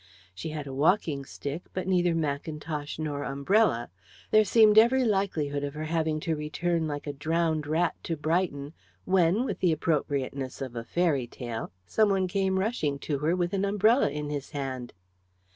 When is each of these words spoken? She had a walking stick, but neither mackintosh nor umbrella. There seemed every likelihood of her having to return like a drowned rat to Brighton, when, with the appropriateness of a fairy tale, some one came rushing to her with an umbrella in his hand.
She 0.33 0.49
had 0.49 0.65
a 0.65 0.73
walking 0.73 1.25
stick, 1.25 1.65
but 1.73 1.87
neither 1.87 2.15
mackintosh 2.15 2.97
nor 2.97 3.23
umbrella. 3.23 3.91
There 4.31 4.43
seemed 4.43 4.79
every 4.79 5.03
likelihood 5.05 5.63
of 5.63 5.75
her 5.75 5.83
having 5.83 6.19
to 6.21 6.35
return 6.35 6.87
like 6.87 7.05
a 7.05 7.13
drowned 7.13 7.67
rat 7.67 7.93
to 8.05 8.17
Brighton, 8.17 8.73
when, 9.05 9.43
with 9.45 9.59
the 9.59 9.71
appropriateness 9.71 10.59
of 10.59 10.75
a 10.75 10.83
fairy 10.83 11.27
tale, 11.27 11.71
some 11.85 12.09
one 12.09 12.27
came 12.27 12.57
rushing 12.57 12.97
to 12.97 13.19
her 13.19 13.35
with 13.35 13.53
an 13.53 13.63
umbrella 13.63 14.09
in 14.09 14.31
his 14.31 14.49
hand. 14.49 14.91